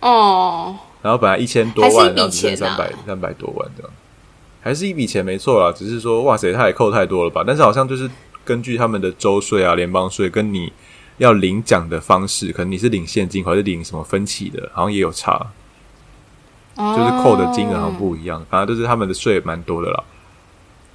[0.00, 3.92] 哦，然后本来一千多万，笔然后只剩三百三百多万这样，
[4.62, 5.70] 还是一笔钱没错啦。
[5.70, 7.44] 只是说，哇塞，他也扣太多了吧？
[7.46, 8.10] 但是好像就是
[8.42, 10.72] 根据他们的州税啊、联邦税，跟你
[11.18, 15.52] 要领奖的方式，可能你是领现金，或者是领什么分期的，好像也有差，
[16.76, 18.42] 就就是扣的金额好像不一样。
[18.48, 20.02] 反正就是他们的税蛮多的啦。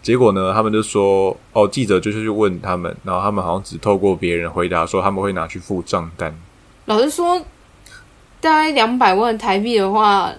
[0.02, 6.36] 结果呢，他们就说，哦，记者就是去问他们，然后他们好像只透过别人回答说他们会拿去付账单。
[6.86, 7.40] 老实说，
[8.40, 10.32] 大概两百万台币的话，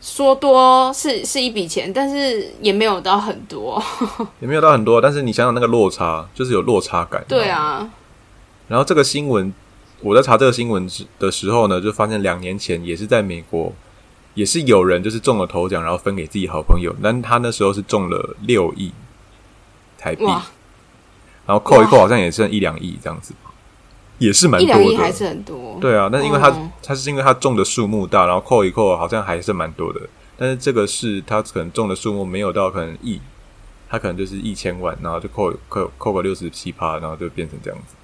[0.00, 3.82] 说多是是一笔钱，但是也没有到很多。
[4.40, 7.24] 也没有到很多，但是你想想那个落差，就是有落差感。
[7.28, 7.88] 对啊，
[8.66, 9.54] 然后这个新闻，
[10.00, 13.72] 我在查这个新闻的时候呢，就发现两年前也是在美国，
[14.34, 18.92] 也是有人就是中了头奖，然后分给自己好朋友，但他那时候是中了六亿
[19.96, 20.24] 台币，
[21.46, 23.32] 然后扣一扣好像也剩一两亿这样子，
[24.18, 24.78] 也是蛮多的。
[24.78, 25.78] 两亿还是很多。
[25.80, 30.00] 对啊，那是因为他、嗯他是因为他种的数目大，然后扣一扣好像还是蛮多的。
[30.36, 33.20] 但是这个是他可能种的数目没有到可能亿，
[33.88, 37.94] 他可能就是一千万，然后就扣扣扣个六十七趴，然后就变成这样子。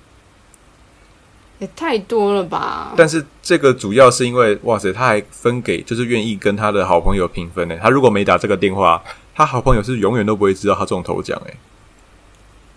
[1.59, 2.94] 也太多了吧？
[2.96, 7.77] 但是这个主要是因为哇塞，他还分给就是愿意跟他的好朋友平分呢。
[7.83, 9.03] 他如果没打这个电话，
[9.35, 11.55] 他好朋友是永远都不会知道他中头奖哎。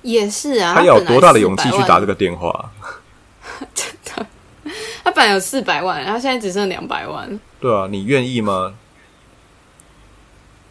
[0.01, 2.05] 也是啊，他要有多大的勇气去打这？
[2.05, 2.71] 个电话？
[5.03, 7.39] 他本来有四百万，然后现在只剩两百万。
[7.59, 8.73] 对啊，你愿意吗？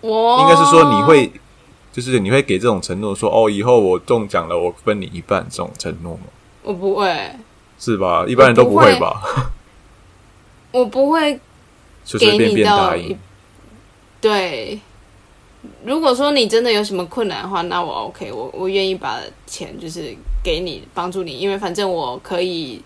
[0.00, 1.32] 我应该是说你会，
[1.92, 6.22] 就是你会给这种承诺说，哦，以后我中奖了，我分你一半这种承诺吗？
[6.62, 7.30] 我不会，
[7.78, 8.24] 是吧？
[8.26, 9.52] 一般人都不会吧？
[10.72, 11.38] 我不会
[12.04, 13.18] 就随便便答应。
[14.20, 14.80] 对。
[15.84, 22.82] 如果说你真的有什么困难的话，那我 OK，我我愿意把钱就是给你帮助你，因为反正我可以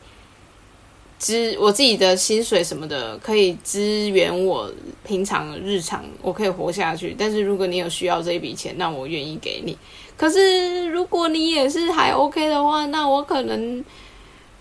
[1.18, 4.70] 支我自己的薪水什么的，可以支援我
[5.04, 7.16] 平常日常，我可以活下去。
[7.18, 9.76] 但是如果你有需要这一笔钱，那我愿意给你。
[10.18, 13.82] 可是如果你也是还 OK 的话，那我可能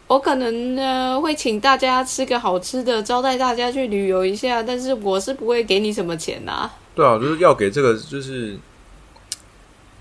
[0.07, 8.57] 我可能呢会请大家吃个好吃的，招待大家去旅游一下，但是我是不会给你什么钱呐、对啊，就是要给这个，就是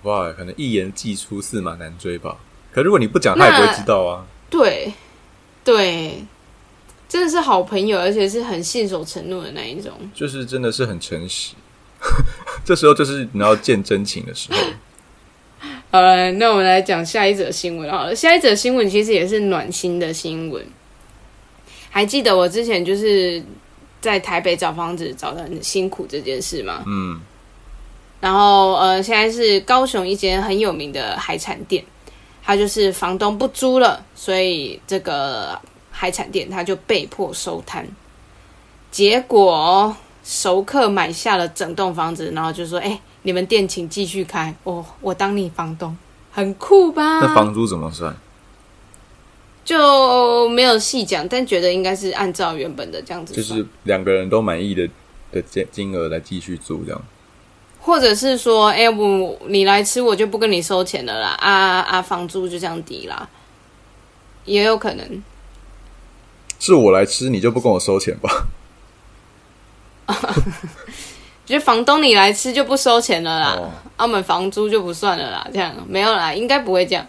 [0.04, 2.36] 哇，可能一言既出，驷马难追吧。
[2.72, 4.24] 可如果你不讲，他也不会知道啊。
[4.48, 4.92] 对，
[5.64, 6.24] 对，
[7.08, 9.92] 真的是好朋友，而且是很信守承诺的那一种。
[10.14, 11.54] 就是真的是很诚实。
[12.64, 14.58] 这时候就是你要见真情的时候。
[15.90, 18.14] 好了，那我们来讲下一则新闻好了。
[18.14, 20.64] 下一则新闻其实也是暖心的新闻。
[21.90, 23.40] 还记得我之前就是
[24.04, 26.84] 在台北找房子找的很辛苦这件事嘛？
[26.86, 27.18] 嗯，
[28.20, 31.82] 然后呃，现在是高雄一间很有名的海产店，
[32.42, 35.58] 它就是房东不租了，所以这个
[35.90, 37.88] 海产店它就被迫收摊。
[38.90, 45.96] 结果熟客买下了整栋房子，然后就说：“哎、你们店请继续开，哦，我当你房东，
[46.30, 48.14] 很酷吧？”那房租怎么算？
[49.64, 54.88] 就没有细讲，但觉得应该是按照原本的这样子就，是两个人都满意的
[55.32, 57.02] 的金金额来继续租这样。
[57.80, 63.28] 或者是说，哎、我你来吃，我就不跟你收钱了啦，啊啊，房租就这样抵啦，
[64.44, 65.22] 也有可能。
[66.58, 68.46] 是我来吃，你就不跟我收钱吧？
[71.44, 77.06] 就房东你来吃就不收钱了啦，哦澳门房租就不算了啦，这样没有啦，应该不会这样。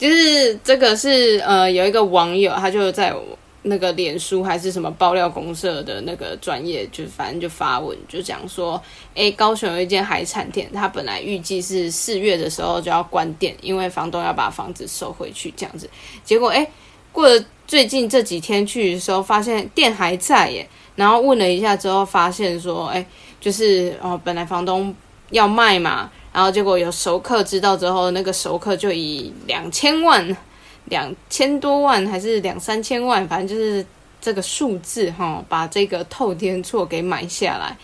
[0.00, 3.14] 就是这个是呃，有一个网友他就在
[3.62, 8.82] 那个脸书还是什么爆料公社的那个专业，就反正就发文就讲说，
[9.14, 15.86] 诶，高雄有一间海产店，它本来预计是四月的时候就要关店，因为房东要把房子收回去这样子。
[16.24, 16.66] 结果诶，
[17.12, 20.66] 过了最近这几天去的时候，发现店还在耶。
[20.96, 23.04] 然后问了一下之后，发现说，哎，
[23.38, 24.94] 就是哦，本来房东
[25.30, 30.36] 要卖嘛，然后结果有熟客知道之后，那个熟客就以两千万、
[30.84, 33.84] 两千多万还是两三千万，反正就是
[34.20, 37.76] 这个数字哈、把这个透天厝给买下来，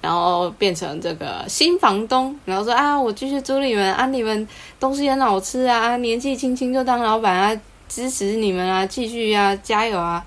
[0.00, 4.46] 然后变成这个新房东，然后说啊，我继续租你们啊，你们
[4.78, 10.24] 东西很好吃啊，年纪轻轻就当老板啊，支持你们啊，继续啊，加油啊！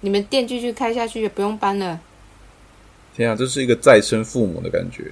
[0.00, 1.98] 你们店继续开下去，也不用搬了。
[3.16, 5.10] 天啊，这是一个再生父母的感觉。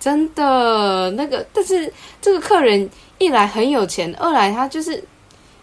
[0.00, 5.02] 真的，那个，但是这个客人一来很有钱，二来他就是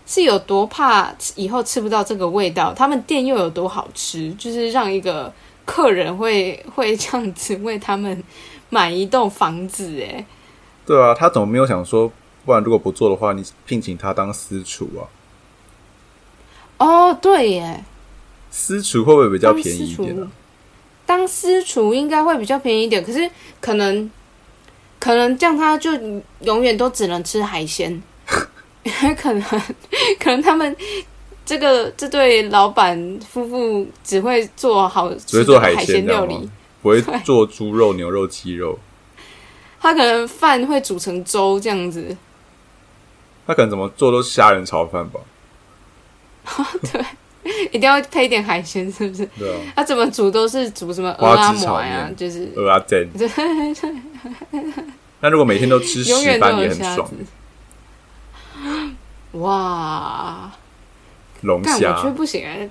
[0.06, 5.34] 是有多怕以后吃不到这个味道，他们店又有多好吃，就是让一个
[5.66, 8.22] 客人会会这样子为他们
[8.70, 10.26] 买一栋房子，哎，
[10.86, 12.12] 对啊，他怎么没有想说，
[12.46, 15.08] 不然如果不做的话，你聘请他当私厨啊？
[16.78, 17.84] 哦，对耶，
[18.52, 20.28] 私厨会不会比较便宜一点、厨啊？，
[21.06, 23.30] 当私厨应该会比较便宜一点，可是
[23.62, 24.12] 可能
[25.06, 25.92] 可能这样他就
[26.40, 28.02] 永远都只能吃海鲜，
[29.16, 29.42] 可能
[30.20, 30.76] 可能他们
[31.46, 36.50] 这个这对老板夫妇只会做好只会做海鲜料理，？
[36.82, 38.80] 不会做猪肉、牛肉、鸡肉？
[39.80, 42.18] 他可能饭会煮成粥这样子，
[43.46, 45.20] 他可能怎么做都是虾仁炒饭吧？
[46.92, 47.06] 对，
[47.72, 49.26] 一定要配一点海鲜，是不是？
[49.38, 53.08] 对啊，他怎么煮都是煮什么鹅花啊馍枝炒呀，就是鹅啊煎。
[55.22, 57.10] 那如果每天都吃石永远都斑也很爽。
[59.34, 60.52] 哇，
[61.42, 62.68] 龙虾我觉得虾不行哎，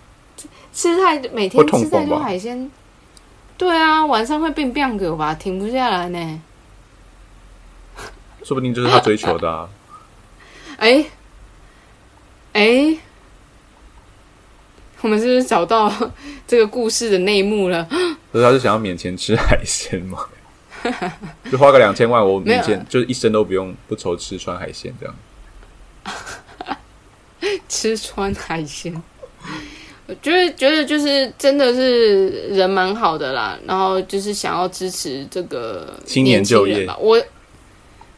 [0.73, 2.71] 吃太每天吃太多海鲜，
[3.57, 6.41] 对啊，晚上会变变狗吧，停不下来呢。
[8.43, 9.69] 说不定就是他追求的啊。
[10.79, 11.05] 哎
[12.55, 12.97] 哎，
[15.05, 15.93] 我们是不是找到
[16.49, 17.87] 这个故事的内幕了？
[18.33, 20.19] 可是他是想要免钱吃海鲜吗？
[21.53, 25.15] 就花个两千万，我免钱，就是一生都不用不愁吃穿海鲜这样。
[27.69, 28.95] 吃穿海鲜，
[30.07, 36.97] 我觉得觉得就是真的是人蛮好的啦，然后就是想要支持这个青年就业吧。
[36.99, 37.23] 我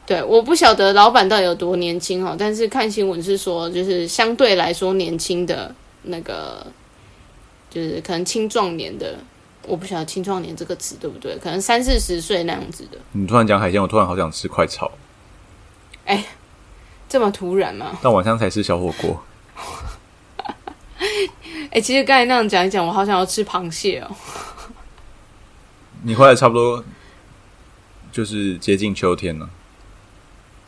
[0.06, 5.74] 对我不晓得老板到底有多年轻哈，但是看新闻是说，就是相对来说年轻的
[6.06, 6.66] 那个，
[7.70, 9.18] 就是可能青壮年的。
[9.68, 14.92] 我不晓得“青壮年”这个词对不对，可能三四十岁那样子的，你突然讲海鲜，我突然好想吃快炒，
[17.08, 17.98] 这么突然吗？
[18.00, 19.24] 但晚上才吃小火锅。
[21.72, 24.08] 哎、其实刚才那样讲一讲，我好想要吃螃蟹哦。
[26.04, 26.84] 你回来差不多
[28.12, 29.50] 就是接近秋天了，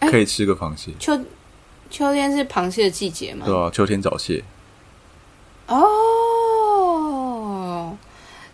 [0.01, 1.16] 哎可以吃个螃蟹，秋
[1.89, 3.47] 秋天是螃蟹的季节吗？
[3.47, 4.43] 对啊、秋天早蟹，
[5.69, 5.77] 哦，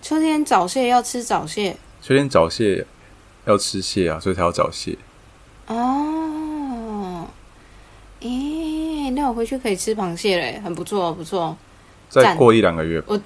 [0.03, 2.87] 秋天早蟹要吃早蟹秋天早蟹
[3.47, 4.99] 要吃蟹啊，所以才要早蟹。
[5.67, 7.27] 哦。
[8.21, 11.57] 咦，那我回去可以吃螃蟹嘞，很不错，不错。
[12.09, 13.21] 再过一两个月吧，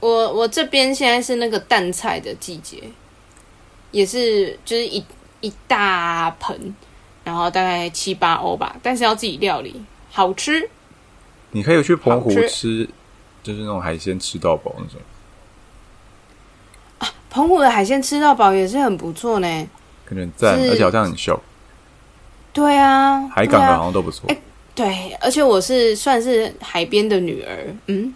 [0.00, 2.82] 我我这边现在是那个淡菜的季节，
[3.90, 5.04] 也是就是一
[5.40, 6.74] 一大盆，
[7.24, 10.70] 然后大概七八欧吧，但是要自己料理，好吃。
[11.52, 12.48] 你可以去澎湖吃。
[12.48, 12.88] 吃，
[13.42, 15.00] 就是那种海鲜吃到饱那种，
[16.98, 19.68] 啊澎湖的海鲜吃到饱也是很不错呢。
[20.04, 21.40] 可能很赞，而且好像很秀，
[22.52, 24.28] 对啊，海港的好像都不错。
[24.74, 28.14] 对，而且我是算是海边的女儿，嗯，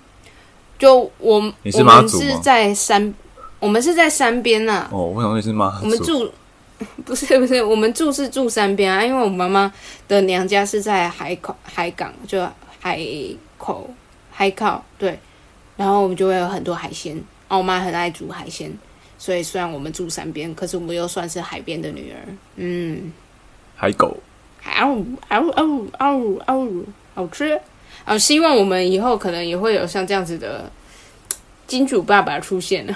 [0.78, 2.40] 就我你是我们是妈祖吗？
[2.42, 3.14] 在山，
[3.58, 6.30] 我们是在山边呐、哦，我想说你是妈，我们住
[7.04, 9.72] 不是不是，我们住是住山边啊，因为我妈妈
[10.08, 12.38] 的娘家是在海口海港，就
[12.82, 13.00] 海
[13.56, 13.88] 口
[14.32, 15.16] 海口对，
[15.76, 17.16] 然后我们就会有很多海鲜，
[17.46, 18.72] 我妈很爱煮海鲜，
[19.16, 22.18] 所以虽然我们住山边，可是我们又算是海边的女儿，
[22.56, 23.12] 嗯。
[23.76, 24.16] 海狗，
[24.64, 27.58] 嗷呜嗷呜嗷呜嗷呜好吃。
[28.04, 30.68] 啊，希望我们以后可能也会有像这样子的
[31.68, 32.94] 金主爸爸出现了。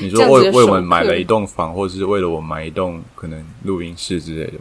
[0.00, 4.54] 你说为为我们买了一栋房，或者是为了我买一栋可能录音室之类的，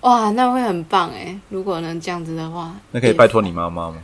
[0.00, 1.38] 哇，那会很棒哎！
[1.50, 3.96] 如果能这样子的话，那可以拜托你妈妈吗？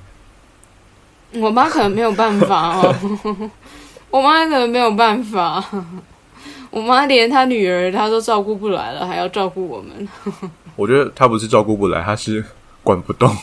[1.35, 3.51] 我妈可能没有办法哦，
[4.11, 5.63] 我妈可能没有办法。
[6.71, 10.09] 我妈连她女儿她都照顾不来了，还要照顾我们。
[10.77, 12.45] 我觉得她不是照顾不来，她是
[12.83, 13.35] 管不动。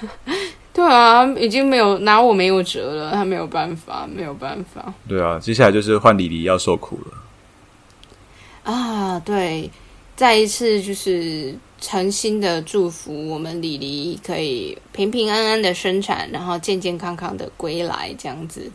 [0.74, 4.92] 对啊，已经没有拿我没有辙了，她没有办法，没有办法。
[5.08, 8.72] 对啊，接下来就是换李黎要受苦了。
[8.72, 9.70] 啊，对，
[10.14, 18.70] 再一次就是诚心的祝福我们李黎可以平平安安的生产，然后健健康康的归来，这样子。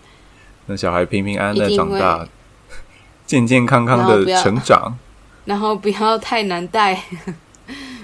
[0.66, 2.28] 那小孩平平安安的长大，
[3.26, 4.98] 健健康康的成长。
[5.46, 7.02] 然后不要太难带，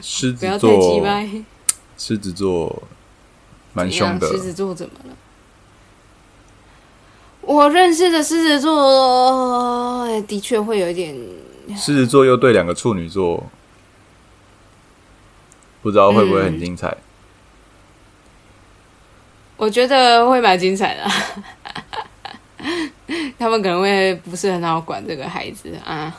[0.02, 1.02] 狮子 座，
[1.98, 2.84] 狮子座
[3.74, 4.28] 蛮凶的。
[4.30, 5.16] 狮子座怎么了？
[7.42, 11.14] 我认识的狮子座，哎的确会有一点，
[11.70, 13.50] 狮子座又对两个处女座，
[15.82, 16.96] 不知道会不会很精彩？
[19.56, 21.08] 我觉得会蛮精彩的。
[23.38, 26.14] 他们可能会不是很好管这个孩子啊。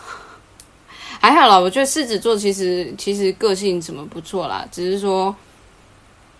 [1.20, 5.34] 还好啦，我觉得狮子座其实其实个性什么不错啦，只是说，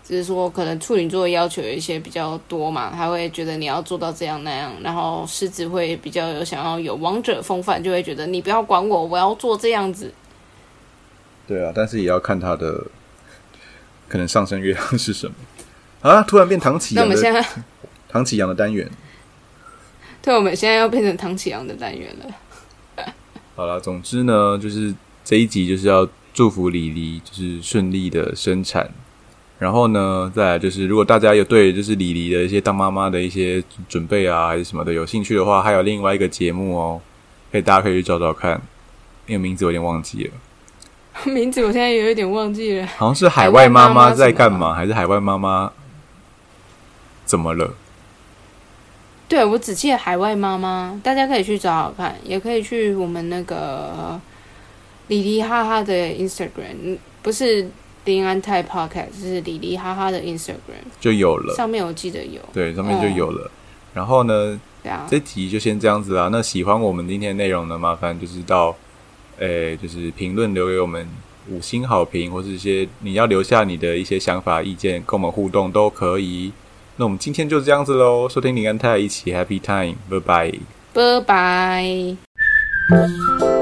[0.07, 10.13] 只是说可能处女座要求有一些比较多嘛，他会觉得你要做到这样那样，然后狮子会比较有想要有王者风范，就会觉得你不要管我，我要做这样子。
[11.47, 12.85] 对啊，但是也要看他的
[14.07, 15.35] 可能上升月亮是什么
[16.03, 16.23] 啊！
[16.23, 17.43] 突然变唐启那我们现在，
[18.09, 18.91] 唐启阳的单元。
[20.21, 23.05] 对，我们现在要变成唐启阳的单元了。
[23.57, 24.95] 好了，总之呢，就是
[25.25, 28.91] 这一集就是要祝福李黎，就是顺利的生产。
[29.59, 37.01] 然后呢，再来就是，如果大家有对就是李黎的一些当妈妈的一些准备啊，还是什么的有兴趣的话，还有另外一个节目哦，
[37.53, 38.61] 可以大家可以去找找看，
[39.27, 40.33] 因为名字我有点忘记了，
[41.33, 42.87] 名字我现在有一点忘记了。
[42.99, 45.73] 好像是海外妈妈在干嘛，还是海外妈妈
[47.25, 47.75] 怎么了？
[49.27, 54.21] 对我只记得海外妈妈，大家可以去找找看，也可以去我们那个
[55.07, 57.67] 李黎哈哈的 Instagram，嗯不是
[58.05, 62.41] 林安泰 Podcast，是里里哈哈的 Instagram，就有了，上面我记得有。
[62.53, 63.51] 对，上面就有了。
[63.95, 66.29] 然后呢，对啊，这集就先这样子啦。
[66.31, 68.75] 那喜欢我们今天的内容呢，麻烦就是到，
[69.39, 71.09] 诶、就是评论留给我们
[71.49, 76.53] 五星好评，或是一些你要留下你的一些想法、意见，跟我们互动都可以。
[76.97, 80.53] 那我们今天就这样子喽，收听林安泰一起 Happy Time，拜拜。
[80.93, 83.54] 拜拜。